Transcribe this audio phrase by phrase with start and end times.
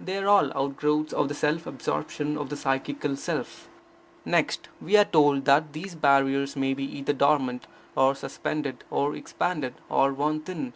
[0.00, 3.68] They are all outgrowths of the self absorption of the psychical self.
[4.24, 9.74] Next, we are told that these barriers may be either dormant, or suspended, or expanded,
[9.90, 10.72] or worn thin.